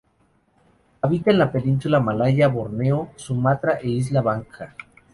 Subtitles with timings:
[1.03, 4.75] Habita en la península Malaya, Borneo, Sumatra e isla Bangka.